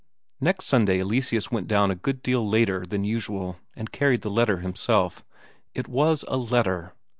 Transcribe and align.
Next 0.39 0.65
Sunday 0.65 0.97
Eleseus 0.97 1.51
went 1.51 1.67
down 1.67 1.91
a 1.91 1.95
good 1.95 2.23
deal 2.23 2.49
later 2.49 2.83
than 2.83 3.03
usual, 3.03 3.57
and 3.75 3.91
carried 3.91 4.21
the 4.23 4.31
letter 4.31 4.57
himself. 4.57 5.23
It 5.75 5.87
was 5.87 6.25
a 6.27 6.37
letter! 6.37 6.95